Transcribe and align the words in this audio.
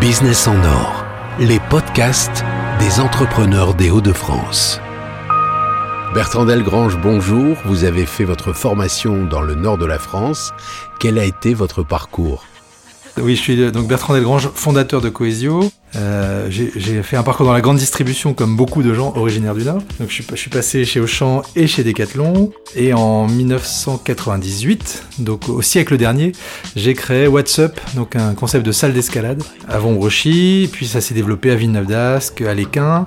Business 0.00 0.46
en 0.46 0.62
or, 0.62 1.06
les 1.38 1.58
podcasts 1.70 2.44
des 2.78 3.00
entrepreneurs 3.00 3.72
des 3.74 3.90
Hauts-de-France. 3.90 4.80
Bertrand 6.12 6.44
Delgrange, 6.44 6.98
bonjour. 6.98 7.56
Vous 7.64 7.84
avez 7.84 8.04
fait 8.04 8.24
votre 8.24 8.52
formation 8.52 9.24
dans 9.24 9.40
le 9.40 9.54
nord 9.54 9.78
de 9.78 9.86
la 9.86 9.98
France. 9.98 10.52
Quel 11.00 11.18
a 11.18 11.24
été 11.24 11.54
votre 11.54 11.84
parcours? 11.84 12.44
Oui, 13.18 13.34
je 13.34 13.40
suis 13.40 13.72
donc 13.72 13.88
Bertrand 13.88 14.14
Delgrange, 14.14 14.50
fondateur 14.54 15.00
de 15.00 15.08
Coesio. 15.08 15.70
Euh, 15.94 16.48
j'ai 16.50 17.02
fait 17.02 17.16
un 17.16 17.22
parcours 17.22 17.46
dans 17.46 17.52
la 17.52 17.62
grande 17.62 17.78
distribution 17.78 18.34
comme 18.34 18.56
beaucoup 18.56 18.82
de 18.82 18.92
gens 18.92 19.14
originaires 19.16 19.54
du 19.54 19.64
Nord. 19.64 19.82
Donc 19.98 20.08
je 20.08 20.14
suis, 20.14 20.26
je 20.28 20.36
suis 20.36 20.50
passé 20.50 20.84
chez 20.84 21.00
Auchan 21.00 21.42
et 21.54 21.66
chez 21.66 21.82
Decathlon. 21.82 22.52
Et 22.74 22.92
en 22.92 23.26
1998, 23.26 25.04
donc 25.20 25.48
au 25.48 25.62
siècle 25.62 25.96
dernier, 25.96 26.32
j'ai 26.74 26.92
créé 26.92 27.26
WhatsApp, 27.26 27.80
donc 27.94 28.16
un 28.16 28.34
concept 28.34 28.66
de 28.66 28.72
salle 28.72 28.92
d'escalade 28.92 29.42
à 29.68 29.78
Vombrochy. 29.78 30.68
Puis 30.70 30.86
ça 30.86 31.00
s'est 31.00 31.14
développé 31.14 31.50
à 31.50 31.54
Villeneuve 31.54 31.86
d'Ascq, 31.86 32.42
à 32.42 32.52
l'Équin. 32.52 33.06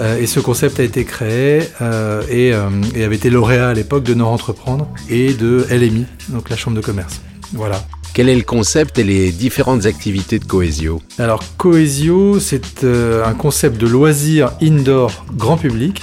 Euh, 0.00 0.18
et 0.18 0.26
ce 0.26 0.40
concept 0.40 0.80
a 0.80 0.82
été 0.82 1.04
créé 1.04 1.62
euh, 1.80 2.22
et, 2.28 2.52
euh, 2.52 2.68
et 2.96 3.04
avait 3.04 3.16
été 3.16 3.30
lauréat 3.30 3.68
à 3.68 3.74
l'époque 3.74 4.02
de 4.02 4.14
Nord 4.14 4.32
Entreprendre 4.32 4.88
et 5.08 5.34
de 5.34 5.66
LMI, 5.70 6.06
donc 6.30 6.50
la 6.50 6.56
chambre 6.56 6.76
de 6.76 6.82
commerce. 6.82 7.20
Voilà. 7.52 7.84
Quel 8.14 8.28
est 8.28 8.36
le 8.36 8.42
concept 8.42 9.00
et 9.00 9.02
les 9.02 9.32
différentes 9.32 9.86
activités 9.86 10.38
de 10.38 10.44
Coesio 10.44 11.02
Alors 11.18 11.42
Coesio, 11.58 12.38
c'est 12.38 12.84
euh, 12.84 13.26
un 13.26 13.34
concept 13.34 13.76
de 13.76 13.88
loisir 13.88 14.52
indoor 14.62 15.26
grand 15.32 15.56
public 15.56 16.00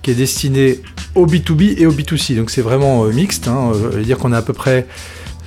qui 0.00 0.12
est 0.12 0.14
destiné 0.14 0.78
au 1.16 1.26
B2B 1.26 1.74
et 1.76 1.86
au 1.86 1.92
B2C. 1.92 2.36
Donc 2.36 2.50
c'est 2.50 2.62
vraiment 2.62 3.04
euh, 3.04 3.12
mixte. 3.12 3.48
Hein. 3.48 3.72
Euh, 3.74 4.04
dire 4.04 4.18
qu'on 4.18 4.30
a 4.30 4.38
à 4.38 4.42
peu 4.42 4.52
près 4.52 4.86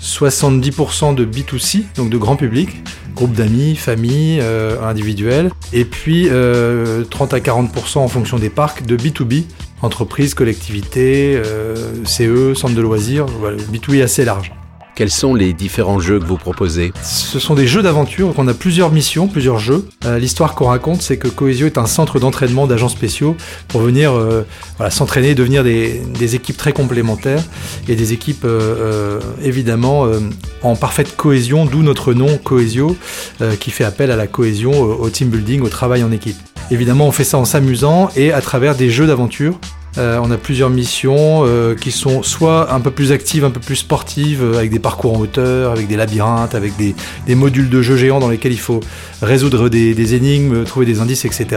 70% 0.02 1.16
de 1.16 1.24
B2C, 1.24 1.84
donc 1.96 2.10
de 2.10 2.18
grand 2.18 2.36
public, 2.36 2.84
groupe 3.16 3.32
d'amis, 3.32 3.78
famille, 3.78 4.40
euh, 4.42 4.84
individuels, 4.84 5.50
et 5.72 5.86
puis 5.86 6.28
euh, 6.30 7.06
30 7.06 7.34
à 7.36 7.40
40% 7.40 8.00
en 8.00 8.09
fonction 8.09 8.38
des 8.38 8.50
parcs 8.50 8.86
de 8.86 8.98
B2B, 8.98 9.46
entreprises, 9.81 10.34
collectivités, 10.34 11.42
CE, 12.03 12.53
centres 12.53 12.75
de 12.75 12.81
loisirs, 12.81 13.28
voilà, 13.28 13.56
B2B 13.72 14.00
est 14.00 14.02
assez 14.02 14.25
large. 14.25 14.52
Quels 15.02 15.09
sont 15.09 15.33
les 15.33 15.52
différents 15.53 15.97
jeux 15.97 16.19
que 16.19 16.25
vous 16.25 16.38
proposez 16.38 16.94
Ce 17.02 17.39
sont 17.39 17.55
des 17.55 17.66
jeux 17.66 17.81
d'aventure, 17.81 18.27
donc 18.27 18.38
on 18.38 18.47
a 18.47 18.53
plusieurs 18.53 18.91
missions, 18.91 19.27
plusieurs 19.27 19.57
jeux. 19.57 19.88
Euh, 20.05 20.19
L'histoire 20.19 20.53
qu'on 20.53 20.67
raconte, 20.67 21.02
c'est 21.02 21.17
que 21.17 21.27
Coesio 21.27 21.66
est 21.66 21.80
un 21.80 21.88
centre 21.88 22.19
d'entraînement 22.19 22.67
d'agents 22.67 22.88
spéciaux 22.88 23.35
pour 23.67 23.81
venir 23.81 24.13
euh, 24.13 24.44
s'entraîner 24.91 25.29
et 25.29 25.33
devenir 25.33 25.63
des, 25.63 26.35
équipes 26.35 26.55
très 26.55 26.72
complémentaires 26.72 27.44
et 27.88 27.95
des 27.95 28.13
équipes 28.13 28.45
euh, 28.45 29.19
évidemment 29.41 30.05
en 30.61 30.75
parfaite 30.75 31.16
cohésion, 31.17 31.66
d'où 31.66 31.81
notre 31.81 32.13
nom 32.13 32.38
Coesio, 32.38 32.95
qui 33.59 33.72
fait 33.72 33.85
appel 33.85 34.11
à 34.11 34.16
la 34.16 34.27
cohésion, 34.27 34.72
au 34.72 35.09
team 35.09 35.29
building, 35.29 35.61
au 35.61 35.69
travail 35.69 36.03
en 36.03 36.11
équipe. 36.11 36.38
Évidemment, 36.69 37.07
on 37.07 37.11
fait 37.11 37.23
ça 37.23 37.39
en 37.39 37.45
s'amusant 37.45 38.11
et 38.16 38.31
à 38.31 38.41
travers 38.41 38.75
des 38.75 38.91
jeux 38.91 39.07
d'aventure 39.07 39.59
euh, 39.97 40.20
on 40.23 40.31
a 40.31 40.38
plusieurs 40.38 40.70
missions 40.70 41.44
euh, 41.45 41.75
qui 41.75 41.92
sont 41.92 42.23
soit 42.23 42.73
un 42.73 42.80
peu 42.80 42.92
plus 42.92 43.11
actives, 43.11 43.44
un 43.44 43.50
peu 43.50 43.59
plus 43.59 43.75
sportives, 43.75 44.42
euh, 44.42 44.58
avec 44.58 44.72
des 44.72 44.80
parcours 44.80 45.17
en 45.17 45.20
hauteur, 45.20 45.72
avec 45.72 45.88
des 45.88 45.97
labyrinthes, 45.97 46.56
avec 46.56 46.73
des, 46.78 46.95
modules 47.36 47.70
de 47.70 47.81
jeux 47.81 47.97
géants 47.97 48.19
dans 48.19 48.30
lesquels 48.30 48.53
il 48.53 48.59
faut 48.59 48.80
résoudre 49.22 49.67
des, 49.67 50.16
énigmes, 50.16 50.64
trouver 50.64 50.86
des 50.86 51.02
indices, 51.02 51.25
etc. 51.25 51.47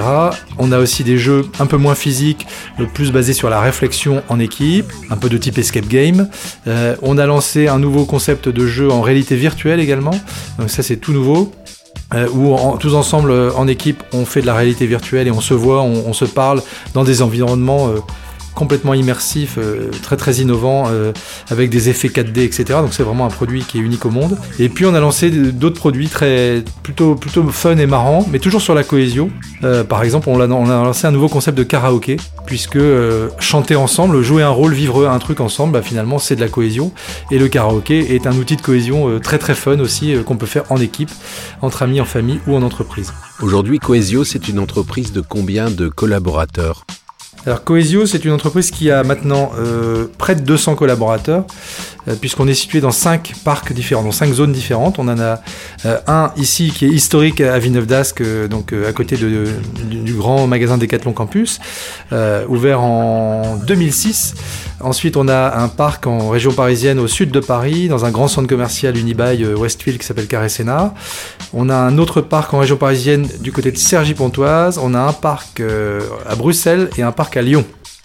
On 0.58 0.72
a 0.72 0.78
aussi 0.78 1.05
des 1.05 1.18
jeux 1.18 1.46
un 1.58 1.66
peu 1.66 1.77
moins 1.77 1.94
physiques, 1.94 2.46
plus 2.94 3.12
basés 3.12 3.34
sur 3.34 3.50
la 3.50 3.60
réflexion 3.60 4.22
en 4.28 4.40
équipe, 4.40 4.92
un 5.10 5.16
peu 5.16 5.28
de 5.28 5.36
type 5.36 5.58
escape 5.58 5.86
game. 5.88 6.28
on 7.02 7.18
a 7.18 7.27
lancé 7.27 7.68
un 7.68 7.78
nouveau 7.78 8.05
concept 8.05 8.48
de 8.48 8.66
jeu 8.66 8.90
en 8.90 9.02
réalité 9.02 9.36
virtuelle 9.36 9.80
également. 9.80 10.18
Donc 10.58 10.70
ça 10.70 10.82
c'est 10.82 10.96
tout 10.96 11.12
nouveau. 11.12 11.52
Où 12.32 12.56
tous 12.78 12.94
ensemble 12.94 13.32
en 13.56 13.66
équipe 13.66 14.02
on 14.12 14.24
fait 14.24 14.40
de 14.40 14.46
la 14.46 14.55
réalité 14.55 14.86
virtuelle 14.86 15.27
et 15.27 15.32
on 15.32 15.40
se 15.40 15.55
voit, 15.55 15.82
on, 15.82 16.12
se 16.12 16.24
parle 16.24 16.62
dans 16.94 17.02
des 17.02 17.22
environnements 17.22 17.90
complètement 18.54 18.94
immersif, 18.94 19.56
euh, 19.58 19.90
très 20.02 20.16
très 20.16 20.34
innovant, 20.34 20.84
euh, 20.88 21.12
avec 21.50 21.70
des 21.70 21.88
effets 21.88 22.08
4D, 22.08 22.44
etc. 22.44 22.64
Donc 22.80 22.92
c'est 22.92 23.02
vraiment 23.02 23.26
un 23.26 23.30
produit 23.30 23.64
qui 23.64 23.78
est 23.78 23.80
unique 23.80 24.06
au 24.06 24.10
monde. 24.10 24.38
Et 24.58 24.68
puis 24.68 24.86
on 24.86 24.94
a 24.94 25.00
lancé 25.00 25.30
d'autres 25.30 25.78
produits 25.78 26.08
très 26.08 26.62
plutôt 26.82 27.14
plutôt 27.14 27.44
fun 27.48 27.76
et 27.76 27.86
marrants, 27.86 28.26
mais 28.30 28.38
toujours 28.38 28.62
sur 28.62 28.74
la 28.74 28.84
cohésion. 28.84 29.30
Euh, 29.64 29.84
par 29.84 30.02
exemple, 30.02 30.28
on 30.28 30.40
a, 30.40 30.46
lancé 30.46 31.06
un 31.06 31.10
nouveau 31.10 31.28
concept 31.28 31.58
de 31.58 31.62
karaoké, 31.62 32.16
puisque 32.46 32.78
chanter 33.38 33.76
ensemble, 33.76 34.22
jouer 34.22 34.42
un 34.42 34.50
rôle, 34.50 34.72
vivre 34.72 35.08
un 35.08 35.18
truc 35.18 35.40
ensemble, 35.40 35.72
bah, 35.72 35.82
finalement 35.82 36.18
c'est 36.18 36.36
de 36.36 36.40
la 36.40 36.48
cohésion. 36.48 36.92
Et 37.30 37.38
le 37.38 37.48
karaoké 37.48 38.14
est 38.14 38.26
un 38.26 38.36
outil 38.36 38.56
de 38.56 38.62
cohésion 38.62 39.18
très 39.20 39.38
très 39.38 39.54
fun 39.54 39.78
aussi 39.80 40.14
qu'on 40.24 40.36
peut 40.36 40.46
faire 40.46 40.64
en 40.70 40.76
équipe, 40.76 41.10
entre 41.62 41.82
amis, 41.82 42.00
en 42.00 42.04
famille 42.04 42.40
ou 42.46 42.54
en 42.54 42.62
entreprise. 42.62 43.12
Aujourd'hui, 43.40 43.78
Cohesio, 43.78 44.24
c'est 44.24 44.48
une 44.48 44.58
entreprise 44.58 45.12
de 45.12 45.20
combien 45.20 45.70
de 45.70 45.88
collaborateurs? 45.88 46.84
Alors 47.46 47.62
Coesio, 47.62 48.06
c'est 48.06 48.24
une 48.24 48.32
entreprise 48.32 48.70
qui 48.70 48.90
a 48.90 49.02
maintenant 49.02 49.52
euh, 49.58 50.06
près 50.16 50.34
de 50.34 50.40
200 50.40 50.77
collaborateurs, 50.77 51.44
puisqu'on 52.20 52.48
est 52.48 52.54
situé 52.54 52.80
dans 52.80 52.90
5 52.90 53.34
parcs 53.44 53.72
différents, 53.72 54.02
dans 54.02 54.12
5 54.12 54.32
zones 54.32 54.52
différentes. 54.52 54.98
On 54.98 55.08
en 55.08 55.18
a 55.18 55.40
euh, 55.86 55.98
un 56.06 56.32
ici 56.36 56.72
qui 56.74 56.86
est 56.86 56.90
historique 56.90 57.40
à 57.40 57.58
Villeneuve 57.58 57.86
d'Ascq, 57.86 58.22
donc 58.48 58.72
à 58.72 58.92
côté 58.92 59.16
du, 59.16 60.14
grand 60.14 60.46
magasin 60.46 60.78
Decathlon 60.78 61.12
Campus, 61.12 61.60
ouvert 62.48 62.80
en 62.80 63.56
2006. 63.66 64.34
Ensuite, 64.80 65.16
on 65.16 65.28
a 65.28 65.58
un 65.58 65.68
parc 65.68 66.06
en 66.06 66.28
région 66.28 66.52
parisienne 66.52 66.98
au 66.98 67.06
sud 67.06 67.30
de 67.30 67.40
Paris, 67.40 67.88
dans 67.88 68.04
un 68.04 68.10
grand 68.10 68.28
centre 68.28 68.48
commercial 68.48 68.96
Unibail 68.96 69.44
Westfield 69.54 69.98
qui 69.98 70.06
s'appelle 70.06 70.26
Carré 70.26 70.48
Sénat. 70.48 70.94
On 71.52 71.68
a 71.68 71.76
un 71.76 71.98
autre 71.98 72.20
parc 72.20 72.52
en 72.54 72.58
région 72.58 72.76
parisienne 72.76 73.26
du 73.40 73.52
côté 73.52 73.70
de 73.70 73.76
Cergy-Pontoise. 73.76 74.78
On 74.78 74.94
a 74.94 75.00
un 75.00 75.12
parc 75.12 75.62
à 76.28 76.34
Bruxelles 76.34 76.90
et 76.96 77.02
un 77.02 77.12
parc 77.12 77.36
à 77.36 77.42
Lyon. 77.42 77.64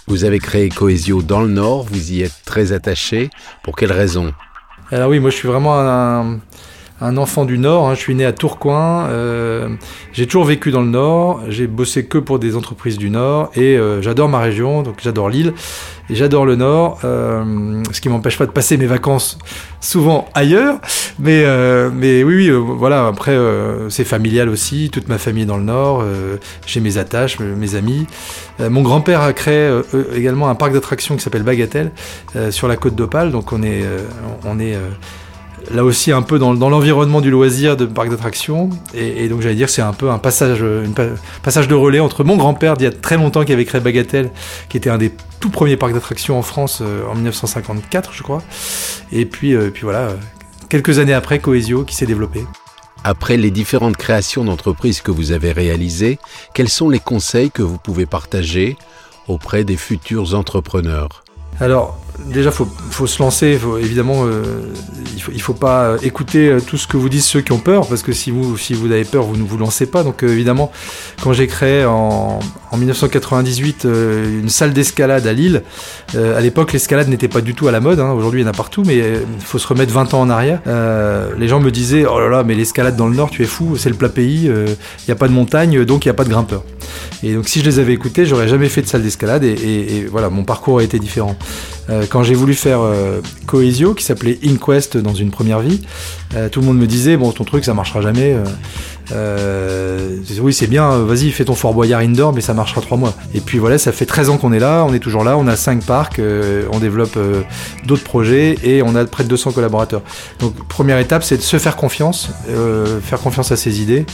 Vous 0.09 0.23
avez 0.23 0.39
créé 0.39 0.69
Coesio 0.69 1.21
dans 1.21 1.39
le 1.41 1.49
Nord, 1.49 1.83
vous 1.83 2.11
y 2.11 2.23
êtes 2.23 2.41
très 2.43 2.71
attaché. 2.71 3.29
Pour 3.61 3.75
quelles 3.75 3.91
raisons 3.91 4.33
Alors 4.91 5.11
oui, 5.11 5.19
moi 5.19 5.29
je 5.29 5.35
suis 5.35 5.47
vraiment 5.47 5.79
un, 5.79 7.17
enfant 7.17 7.45
du 7.45 7.59
Nord. 7.59 7.87
Hein. 7.87 7.93
Je 7.93 7.99
suis 7.99 8.15
né 8.15 8.25
à 8.25 8.33
Tourcoing. 8.33 9.05
Euh, 9.05 9.69
j'ai 10.11 10.25
toujours 10.25 10.45
vécu 10.45 10.71
dans 10.71 10.81
le 10.81 10.89
Nord. 10.89 11.41
J'ai 11.49 11.67
bossé 11.67 12.07
que 12.07 12.17
pour 12.17 12.39
des 12.39 12.55
entreprises 12.55 12.97
du 12.97 13.11
Nord 13.11 13.51
et 13.53 13.77
euh, 13.77 14.01
j'adore 14.01 14.29
ma 14.29 14.39
région. 14.39 14.81
Donc 14.81 14.95
j'adore 14.99 15.29
l'île 15.29 15.53
et 16.09 16.15
j'adore 16.15 16.47
le 16.47 16.55
Nord. 16.55 16.97
Euh, 17.03 17.83
ce 17.91 18.01
qui 18.01 18.09
m'empêche 18.09 18.39
pas 18.39 18.47
de 18.47 18.51
passer 18.51 18.77
mes 18.77 18.87
vacances 18.87 19.37
souvent 19.79 20.27
ailleurs. 20.33 20.81
Mais 21.19 21.43
euh, 21.45 21.89
mais 21.93 22.23
oui, 22.23 22.49
oui, 22.49 22.63
voilà. 22.77 23.07
Après 23.07 23.37
c'est 23.89 24.05
familial 24.05 24.49
aussi. 24.49 24.89
Toute 24.89 25.07
ma 25.07 25.17
famille 25.17 25.43
est 25.43 25.47
dans 25.47 25.57
le 25.57 25.63
Nord. 25.63 26.03
j'ai 26.65 26.79
mes 26.79 26.97
attaches, 26.97 27.39
mes 27.39 27.75
amis. 27.75 28.07
mon 28.59 28.81
grand-père 28.81 29.21
a 29.21 29.33
créé 29.33 29.69
également 30.15 30.49
un 30.49 30.55
parc 30.55 30.73
d'attractions 30.73 31.15
qui 31.15 31.21
s'appelle 31.21 31.43
Bagatelle 31.43 31.91
sur 32.51 32.67
la 32.67 32.77
côte 32.77 32.95
d'Opale. 32.95 33.31
Donc 33.31 33.51
on 33.51 33.63
est 33.63 33.83
on 34.45 34.59
est 34.59 34.77
là 35.71 35.83
aussi 35.83 36.11
un 36.11 36.21
peu 36.21 36.39
dans, 36.39 36.53
l'environnement 36.53 37.21
du 37.21 37.31
loisir 37.31 37.75
de 37.77 37.85
parc 37.85 38.09
d'attractions. 38.09 38.69
Et, 38.93 39.27
donc 39.27 39.41
j'allais 39.41 39.55
dire 39.55 39.69
c'est 39.69 39.81
un 39.81 39.93
peu 39.93 40.09
un 40.09 40.19
passage, 40.19 40.63
passage 41.43 41.67
de 41.67 41.75
relais 41.75 41.99
entre 41.99 42.23
mon 42.23 42.37
grand-père 42.37 42.77
d'il 42.77 42.85
y 42.85 42.87
a 42.87 42.91
très 42.91 43.17
longtemps 43.17 43.43
qui 43.43 43.53
avait 43.53 43.65
créé 43.65 43.81
Bagatelle, 43.81 44.31
qui 44.69 44.77
était 44.77 44.89
un 44.89 44.97
des 44.97 45.11
tout 45.39 45.49
premiers 45.49 45.77
parcs 45.77 45.93
d'attractions 45.93 46.37
en 46.37 46.41
France 46.41 46.79
euh, 46.81 47.07
en 47.09 47.15
1954 47.15 48.13
je 48.13 48.23
crois. 48.23 48.41
Et 49.11 49.25
puis, 49.25 49.55
euh, 49.55 49.69
puis 49.71 49.83
voilà, 49.83 50.09
quelques 50.69 50.99
années 50.99 51.13
après 51.13 51.39
Coesio 51.39 51.83
qui 51.83 51.95
s'est 51.95 52.05
développé. 52.05 52.45
Après 53.03 53.37
les 53.37 53.51
différentes 53.51 53.97
créations 53.97 54.43
d'entreprises 54.43 55.01
que 55.01 55.11
vous 55.11 55.31
avez 55.31 55.51
réalisées, 55.51 56.19
quels 56.53 56.69
sont 56.69 56.89
les 56.89 56.99
conseils 56.99 57.49
que 57.49 57.63
vous 57.63 57.77
pouvez 57.77 58.05
partager 58.05 58.77
auprès 59.27 59.63
des 59.63 59.77
futurs 59.77 60.35
entrepreneurs? 60.35 61.23
Alors, 61.59 61.99
déjà, 62.25 62.51
faut, 62.51 62.67
faut 62.89 63.07
se 63.07 63.21
lancer. 63.21 63.59
Évidemment, 63.79 64.25
euh, 64.25 64.73
il 65.33 65.41
faut, 65.41 65.53
pas 65.53 65.95
écouter 66.01 66.57
tout 66.65 66.77
ce 66.77 66.87
que 66.87 66.97
vous 66.97 67.09
disent 67.09 67.25
ceux 67.25 67.41
qui 67.41 67.51
ont 67.51 67.59
peur, 67.59 67.87
parce 67.87 68.01
que 68.01 68.13
si 68.13 68.31
vous, 68.31 68.57
si 68.57 68.73
vous 68.73 68.91
avez 68.91 69.03
peur, 69.03 69.23
vous 69.23 69.35
ne 69.35 69.43
vous 69.43 69.57
lancez 69.57 69.85
pas. 69.85 70.03
Donc, 70.03 70.23
euh, 70.23 70.27
évidemment, 70.29 70.71
quand 71.21 71.33
j'ai 71.33 71.47
créé 71.47 71.85
en, 71.85 72.39
en 72.71 72.77
1998 72.77 73.85
euh, 73.85 74.41
une 74.41 74.49
salle 74.49 74.73
d'escalade 74.73 75.25
à 75.25 75.33
Lille, 75.33 75.63
euh, 76.15 76.37
à 76.37 76.41
l'époque, 76.41 76.73
l'escalade 76.73 77.07
n'était 77.07 77.27
pas 77.27 77.41
du 77.41 77.55
tout 77.55 77.67
à 77.67 77.71
la 77.71 77.79
mode. 77.79 77.99
Hein. 77.99 78.11
Aujourd'hui, 78.11 78.41
il 78.41 78.43
y 78.43 78.47
en 78.47 78.51
a 78.51 78.55
partout, 78.55 78.83
mais 78.85 78.97
il 78.97 79.43
faut 79.43 79.57
se 79.57 79.67
remettre 79.67 79.91
20 79.91 80.13
ans 80.13 80.21
en 80.21 80.29
arrière. 80.29 80.61
Euh, 80.67 81.31
les 81.37 81.47
gens 81.47 81.59
me 81.59 81.71
disaient, 81.71 82.05
oh 82.05 82.19
là 82.19 82.29
là, 82.29 82.43
mais 82.43 82.55
l'escalade 82.55 82.95
dans 82.95 83.07
le 83.07 83.15
Nord, 83.15 83.29
tu 83.29 83.43
es 83.43 83.47
fou, 83.47 83.75
c'est 83.77 83.89
le 83.89 83.95
plat 83.95 84.09
pays. 84.09 84.45
Il 84.45 85.05
n'y 85.07 85.11
a 85.11 85.15
pas 85.15 85.27
de 85.27 85.33
montagne, 85.33 85.83
donc 85.85 86.05
il 86.05 86.07
n'y 86.07 86.11
a 86.11 86.15
pas 86.15 86.23
de 86.23 86.29
grimpeurs. 86.29 86.63
Et 87.23 87.33
donc, 87.33 87.47
si 87.47 87.59
je 87.59 87.65
les 87.65 87.79
avais 87.79 87.93
écoutés, 87.93 88.25
j'aurais 88.25 88.47
jamais 88.47 88.69
fait 88.69 88.81
de 88.81 88.87
salle 88.87 89.03
d'escalade. 89.03 89.43
Et, 89.43 90.05
voilà, 90.09 90.29
mon 90.29 90.43
parcours 90.43 90.79
a 90.79 90.83
été 90.83 90.99
différent. 90.99 91.35
Euh, 91.89 92.05
quand 92.09 92.23
j'ai 92.23 92.35
voulu 92.35 92.53
faire 92.53 92.79
euh, 92.81 93.21
Coesio, 93.45 93.93
qui 93.93 94.03
s'appelait 94.03 94.39
Inquest 94.45 94.97
dans 94.97 95.13
une 95.13 95.31
première 95.31 95.59
vie, 95.59 95.81
euh, 96.35 96.49
tout 96.49 96.61
le 96.61 96.67
monde 96.67 96.77
me 96.77 96.87
disait 96.87 97.17
bon 97.17 97.31
ton 97.31 97.43
truc 97.43 97.65
ça 97.65 97.73
marchera 97.73 98.01
jamais. 98.01 98.35
Euh, 99.11 100.17
oui, 100.41 100.53
c'est 100.53 100.67
bien, 100.67 100.99
vas-y, 100.99 101.31
fais 101.31 101.45
ton 101.45 101.55
Fort 101.55 101.73
Boyard 101.73 102.01
indoor, 102.01 102.33
mais 102.33 102.41
ça 102.41 102.53
marchera 102.53 102.81
trois 102.81 102.97
mois. 102.97 103.13
Et 103.33 103.41
puis 103.41 103.57
voilà, 103.57 103.77
ça 103.77 103.91
fait 103.91 104.05
13 104.05 104.29
ans 104.29 104.37
qu'on 104.37 104.53
est 104.53 104.59
là, 104.59 104.85
on 104.87 104.93
est 104.93 104.99
toujours 104.99 105.23
là, 105.23 105.37
on 105.37 105.47
a 105.47 105.55
5 105.55 105.83
parcs, 105.83 106.19
euh, 106.19 106.65
on 106.71 106.79
développe 106.79 107.17
euh, 107.17 107.41
d'autres 107.85 108.03
projets 108.03 108.57
et 108.63 108.81
on 108.83 108.95
a 108.95 109.05
près 109.05 109.23
de 109.23 109.29
200 109.29 109.51
collaborateurs. 109.51 110.01
Donc, 110.39 110.53
première 110.67 110.99
étape, 110.99 111.23
c'est 111.23 111.37
de 111.37 111.41
se 111.41 111.57
faire 111.57 111.75
confiance, 111.75 112.29
faire 113.03 113.19
confiance 113.19 113.51
à 113.51 113.55
ses 113.55 113.81
idées. 113.81 114.05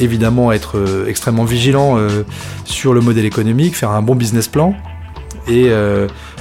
Évidemment, 0.00 0.52
être 0.52 1.04
extrêmement 1.08 1.44
vigilant 1.44 1.98
sur 2.64 2.94
le 2.94 3.00
modèle 3.00 3.24
économique, 3.24 3.76
faire 3.76 3.90
un 3.90 4.02
bon 4.02 4.14
business 4.14 4.48
plan. 4.48 4.74
Et 5.48 5.70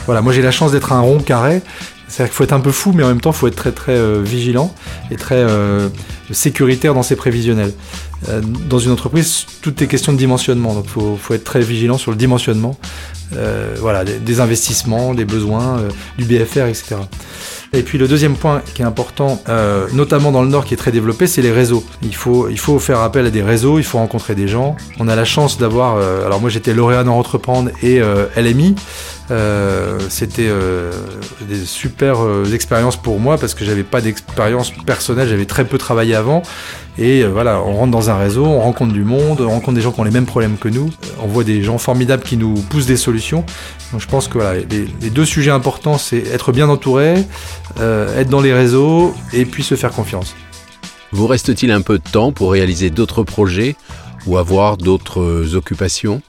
voilà, 0.05 0.21
moi 0.21 0.33
j'ai 0.33 0.41
la 0.41 0.51
chance 0.51 0.71
d'être 0.71 0.91
un 0.91 1.01
rond 1.01 1.19
carré. 1.19 1.61
C'est-à-dire 2.11 2.31
qu'il 2.31 2.35
faut 2.35 2.43
être 2.43 2.53
un 2.53 2.59
peu 2.59 2.71
fou, 2.71 2.91
mais 2.93 3.03
en 3.03 3.07
même 3.07 3.21
temps, 3.21 3.31
il 3.31 3.37
faut 3.37 3.47
être 3.47 3.55
très 3.55 3.71
très 3.71 3.95
euh, 3.95 4.21
vigilant 4.21 4.73
et 5.11 5.15
très 5.15 5.35
euh, 5.37 5.87
sécuritaire 6.31 6.93
dans 6.93 7.03
ses 7.03 7.15
prévisionnels. 7.15 7.71
Euh, 8.27 8.41
dans 8.41 8.79
une 8.79 8.91
entreprise, 8.91 9.45
tout 9.61 9.81
est 9.81 9.87
question 9.87 10.11
de 10.11 10.17
dimensionnement, 10.17 10.73
donc 10.73 10.85
il 10.87 11.17
faut, 11.17 11.33
être 11.33 11.45
très 11.45 11.61
vigilant 11.61 11.97
sur 11.97 12.11
le 12.11 12.17
dimensionnement. 12.17 12.77
Voilà, 13.79 14.03
des, 14.03 14.41
investissements, 14.41 15.13
des 15.13 15.23
besoins, 15.23 15.83
du 16.17 16.25
BFR, 16.25 16.65
etc. 16.65 16.97
Et 17.71 17.81
puis 17.81 17.97
le 17.97 18.09
deuxième 18.09 18.35
point 18.35 18.61
qui 18.73 18.81
est 18.81 18.85
important, 18.85 19.41
notamment 19.93 20.33
dans 20.33 20.41
le 20.41 20.49
Nord 20.49 20.65
qui 20.65 20.73
est 20.73 20.77
très 20.77 20.91
développé, 20.91 21.27
c'est 21.27 21.41
les 21.41 21.53
réseaux. 21.53 21.85
Il 22.01 22.13
faut, 22.13 22.49
il 22.49 22.59
faut 22.59 22.77
faire 22.77 22.99
appel 22.99 23.25
à 23.25 23.29
des 23.29 23.41
réseaux, 23.41 23.77
il 23.79 23.85
faut 23.85 23.99
rencontrer 23.99 24.35
des 24.35 24.49
gens. 24.49 24.75
On 24.99 25.07
a 25.07 25.15
la 25.15 25.23
chance 25.23 25.57
d'avoir, 25.57 25.95
alors 26.25 26.41
moi 26.41 26.49
j'étais 26.49 26.73
lauréat 26.73 27.05
dans 27.05 27.17
Entreprendre 27.17 27.71
et 27.81 28.01
LMI. 28.35 28.75
C'était 30.09 30.49
des 31.41 31.65
super 31.65 32.17
expériences 32.53 32.97
pour 32.97 33.19
moi 33.19 33.37
parce 33.37 33.53
que 33.53 33.63
j'avais 33.63 33.83
pas 33.83 34.01
d'expérience 34.01 34.71
personnelle, 34.85 35.27
j'avais 35.27 35.45
très 35.45 35.65
peu 35.65 35.77
travaillé 35.77 36.15
avant. 36.15 36.43
Et 36.97 37.23
voilà, 37.23 37.61
on 37.61 37.73
rentre 37.73 37.91
dans 37.91 38.09
un 38.09 38.17
réseau, 38.17 38.45
on 38.45 38.59
rencontre 38.59 38.91
du 38.91 39.03
monde, 39.03 39.39
on 39.41 39.49
rencontre 39.49 39.73
des 39.73 39.81
gens 39.81 39.91
qui 39.91 39.99
ont 40.01 40.03
les 40.03 40.11
mêmes 40.11 40.25
problèmes 40.25 40.57
que 40.57 40.67
nous, 40.67 40.89
on 41.21 41.27
voit 41.27 41.45
des 41.45 41.63
gens 41.63 41.77
formidables 41.77 42.23
qui 42.23 42.35
nous 42.35 42.55
poussent 42.55 42.85
des 42.85 42.97
solutions. 42.97 43.45
Donc 43.91 44.01
je 44.01 44.07
pense 44.07 44.27
que 44.27 44.37
les, 44.69 45.09
deux 45.09 45.25
sujets 45.25 45.51
importants, 45.51 45.97
c'est 45.97 46.25
être 46.27 46.51
bien 46.51 46.67
entouré, 46.67 47.23
euh, 47.79 48.19
être 48.19 48.29
dans 48.29 48.41
les 48.41 48.53
réseaux 48.53 49.13
et 49.31 49.45
puis 49.45 49.63
se 49.63 49.75
faire 49.75 49.91
confiance. 49.91 50.35
Vous 51.11 51.27
reste-t-il 51.27 51.71
un 51.71 51.81
peu 51.81 51.97
de 51.97 52.09
temps 52.09 52.31
pour 52.31 52.51
réaliser 52.51 52.89
d'autres 52.89 53.23
projets 53.23 53.75
ou 54.27 54.37
avoir 54.37 54.77
d'autres 54.77 55.55
occupations? 55.55 56.21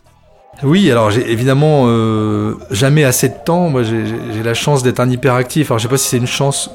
Oui, 0.65 0.91
alors 0.91 1.11
j'ai 1.11 1.31
évidemment 1.31 1.85
euh, 1.87 2.55
jamais 2.71 3.05
assez 3.05 3.29
de 3.29 3.35
temps. 3.45 3.69
Moi, 3.69 3.83
j'ai 3.83 4.43
la 4.43 4.55
chance 4.55 4.83
d'être 4.83 5.01
un 5.01 5.11
hyperactif. 5.11 5.71
Alors, 5.71 5.79
je 5.79 5.85
sais 5.85 5.89
pas 5.89 5.97
si 5.97 6.09
c'est 6.09 6.19
une 6.19 6.27
chance 6.27 6.71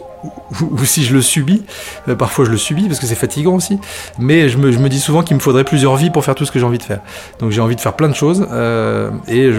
ou, 0.61 0.83
si 0.83 1.03
je 1.03 1.13
le 1.13 1.21
subis. 1.21 1.63
Euh, 2.07 2.15
parfois, 2.15 2.45
je 2.45 2.51
le 2.51 2.57
subis 2.57 2.87
parce 2.87 2.99
que 2.99 3.05
c'est 3.05 3.15
fatigant 3.15 3.55
aussi. 3.55 3.79
Mais 4.19 4.49
je 4.49 4.57
me, 4.57 4.89
dis 4.89 4.99
souvent 4.99 5.23
qu'il 5.23 5.35
me 5.35 5.41
faudrait 5.41 5.63
plusieurs 5.63 5.95
vies 5.95 6.09
pour 6.09 6.25
faire 6.25 6.35
tout 6.35 6.45
ce 6.45 6.51
que 6.51 6.59
j'ai 6.59 6.65
envie 6.65 6.79
de 6.79 6.83
faire. 6.83 6.99
Donc, 7.39 7.51
j'ai 7.51 7.61
envie 7.61 7.75
de 7.75 7.81
faire 7.81 7.93
plein 7.93 8.09
de 8.09 8.15
choses. 8.15 8.45
Euh, 8.51 9.09
et 9.27 9.49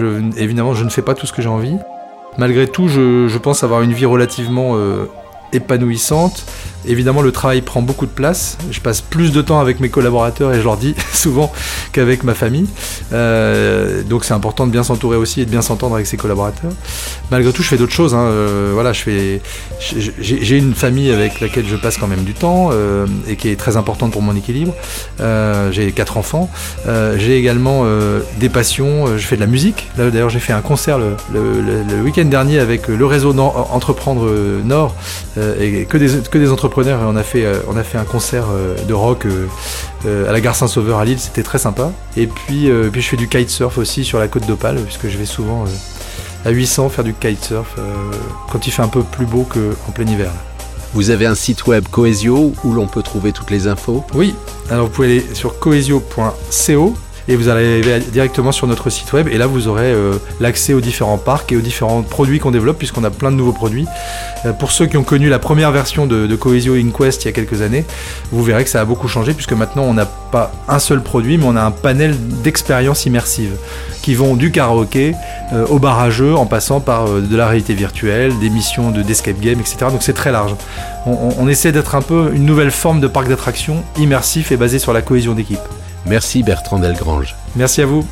évidemment, 0.41 0.75
je 0.75 0.83
ne 0.83 0.89
fais 0.89 1.01
pas 1.01 1.15
tout 1.15 1.25
ce 1.25 1.33
que 1.33 1.41
j'ai 1.41 1.49
envie. 1.49 1.75
Malgré 2.37 2.67
tout, 2.67 2.87
je, 2.87 3.37
pense 3.37 3.63
avoir 3.63 3.81
une 3.81 3.93
vie 3.93 4.05
relativement 4.05 4.75
épanouissante. 5.53 6.45
Évidemment, 6.85 7.21
le 7.21 7.33
travail 7.33 7.61
prend 7.61 7.81
beaucoup 7.81 8.05
de 8.05 8.11
place. 8.11 8.57
Je 8.71 8.79
passe 8.79 9.01
plus 9.01 9.33
de 9.33 9.41
temps 9.41 9.59
avec 9.59 9.81
mes 9.81 9.89
collaborateurs 9.89 10.53
et 10.53 10.59
je 10.59 10.63
leur 10.63 10.77
dis 10.77 10.95
souvent 11.13 11.51
qu'avec 11.91 12.23
ma 12.23 12.33
famille. 12.33 12.67
Euh, 13.11 14.01
donc, 14.03 14.23
c'est 14.23 14.33
important 14.33 14.65
de 14.65 14.71
bien 14.71 14.83
s'entourer 14.83 15.17
aussi 15.17 15.41
et 15.41 15.45
de 15.45 15.51
bien 15.51 15.61
s'entendre 15.61 15.95
avec 15.95 16.07
ses 16.07 16.15
collaborateurs. 16.15 16.71
Malgré 17.31 17.51
tout, 17.51 17.63
je 17.63 17.67
fais 17.67 17.77
d'autres 17.77 17.93
choses. 17.93 18.15
Hein. 18.15 18.21
Euh, 18.21 18.71
voilà, 18.73 18.93
je 18.93 19.01
fais. 19.01 19.41
J'ai 19.79 20.57
une 20.57 20.73
famille 20.73 21.11
avec 21.11 21.41
laquelle 21.41 21.67
je 21.67 21.75
passe 21.75 21.97
quand 21.97 22.07
même 22.07 22.23
du 22.23 22.33
temps 22.33 22.69
euh, 22.71 23.05
et 23.27 23.35
qui 23.35 23.49
est 23.49 23.57
très 23.57 23.75
importante 23.75 24.11
pour 24.11 24.21
mon 24.21 24.35
équilibre. 24.35 24.73
J'ai 25.71 25.91
quatre 25.91 26.17
enfants. 26.17 26.49
J'ai 27.17 27.37
également 27.37 27.85
des 28.39 28.49
passions. 28.49 29.17
Je 29.17 29.25
fais 29.25 29.35
de 29.35 29.41
la 29.41 29.47
musique. 29.47 29.87
D'ailleurs, 29.97 30.29
j'ai 30.29 30.39
fait 30.39 30.53
un 30.53 30.61
concert 30.61 30.97
le, 30.97 32.01
week-end 32.03 32.25
dernier 32.25 32.59
avec 32.59 32.87
le 32.87 33.05
réseau 33.05 33.37
Entreprendre 33.37 34.29
Nord 34.63 34.95
et 35.59 35.85
que 35.85 35.97
des, 35.97 36.29
que 36.29 36.37
des 36.37 36.51
entrepreneurs. 36.51 37.01
On 37.05 37.15
a 37.15 37.23
fait, 37.23 37.45
euh, 37.45 37.59
on 37.67 37.77
a 37.77 37.83
fait 37.83 37.97
un 37.97 38.05
concert 38.05 38.45
euh, 38.51 38.75
de 38.85 38.93
rock 38.93 39.25
euh, 39.25 40.29
à 40.29 40.31
la 40.31 40.41
gare 40.41 40.55
Saint-Sauveur 40.55 40.99
à 40.99 41.05
Lille, 41.05 41.19
c'était 41.19 41.43
très 41.43 41.57
sympa. 41.57 41.91
Et 42.17 42.27
puis, 42.27 42.69
puis 42.91 43.01
je 43.01 43.07
fais 43.07 43.17
du 43.17 43.27
kitesurf 43.27 43.77
aussi 43.77 44.05
sur 44.05 44.19
la 44.19 44.27
côte 44.27 44.45
d'Opale, 44.45 44.77
puisque 44.83 45.07
je 45.07 45.17
vais 45.17 45.25
souvent 45.25 45.65
à 46.45 46.49
800 46.51 46.89
faire 46.89 47.03
du 47.03 47.13
kitesurf 47.13 47.75
quand 48.51 48.65
il 48.65 48.71
fait 48.71 48.81
un 48.81 48.87
peu 48.87 49.03
plus 49.03 49.25
beau 49.25 49.43
qu'en 49.43 49.91
plein 49.91 50.05
hiver. 50.05 50.31
Vous 50.93 51.11
avez 51.11 51.25
un 51.27 51.35
site 51.35 51.67
web 51.67 51.85
Coesio 51.91 52.53
où 52.63 52.73
l'on 52.73 52.87
peut 52.87 53.03
trouver 53.03 53.31
toutes 53.31 53.51
les 53.51 53.67
infos? 53.67 54.03
Oui, 54.15 54.33
alors 54.71 54.87
vous 54.87 54.91
pouvez 54.91 55.07
aller 55.07 55.25
sur 55.35 55.59
coesio.co 55.59 56.95
et 57.27 57.35
vous 57.35 57.49
arrivez 57.49 57.99
directement 57.99 58.51
sur 58.51 58.67
notre 58.67 58.89
site 58.89 59.11
web 59.13 59.27
et 59.27 59.37
là 59.37 59.47
vous 59.47 59.67
aurez 59.67 59.91
euh, 59.91 60.13
l'accès 60.39 60.73
aux 60.73 60.81
différents 60.81 61.17
parcs 61.17 61.51
et 61.51 61.57
aux 61.57 61.61
différents 61.61 62.01
produits 62.01 62.39
qu'on 62.39 62.51
développe 62.51 62.77
puisqu'on 62.77 63.03
a 63.03 63.09
plein 63.09 63.31
de 63.31 63.35
nouveaux 63.35 63.53
produits. 63.53 63.85
Euh, 64.45 64.53
pour 64.53 64.71
ceux 64.71 64.85
qui 64.85 64.97
ont 64.97 65.03
connu 65.03 65.29
la 65.29 65.39
première 65.39 65.71
version 65.71 66.05
de, 66.05 66.27
de 66.27 66.35
Coesio 66.35 66.75
Inquest 66.75 67.23
il 67.23 67.25
y 67.25 67.29
a 67.29 67.31
quelques 67.31 67.61
années, 67.61 67.85
vous 68.31 68.43
verrez 68.43 68.63
que 68.63 68.69
ça 68.69 68.81
a 68.81 68.85
beaucoup 68.85 69.07
changé 69.07 69.33
puisque 69.33 69.53
maintenant 69.53 69.83
on 69.83 69.93
n'a 69.93 70.05
pas 70.05 70.51
un 70.67 70.79
seul 70.79 71.01
produit 71.01 71.37
mais 71.37 71.45
on 71.45 71.55
a 71.55 71.61
un 71.61 71.71
panel 71.71 72.15
d'expériences 72.43 73.05
immersives 73.05 73.55
qui 74.01 74.15
vont 74.15 74.35
du 74.35 74.51
karaoké 74.51 75.13
euh, 75.53 75.65
au 75.67 75.79
barrageux 75.79 76.35
en 76.35 76.45
passant 76.45 76.79
par 76.79 77.09
de 77.09 77.35
la 77.35 77.47
réalité 77.47 77.73
virtuelle, 77.73 78.37
des 78.39 78.49
missions 78.49 78.91
de 78.91 79.01
d'escape 79.01 79.39
game, 79.39 79.59
etc. 79.59 79.77
Donc 79.91 80.03
c'est 80.03 80.13
très 80.13 80.31
large. 80.31 80.55
On 81.05 81.47
essaie 81.47 81.71
d'être 81.71 81.95
un 81.95 82.01
peu 82.01 82.31
une 82.33 82.45
nouvelle 82.45 82.71
forme 82.71 82.99
de 82.99 83.07
parc 83.07 83.29
d'attractions 83.29 83.83
immersif 83.97 84.51
et 84.51 84.57
basé 84.57 84.79
sur 84.79 84.93
la 84.93 85.01
cohésion 85.01 85.33
d'équipe. 85.33 85.59
Merci 86.05 86.43
Bertrand 86.43 86.79
Delgrange. 86.79 87.35
Merci 87.55 87.81
à 87.81 87.85
vous. 87.85 88.05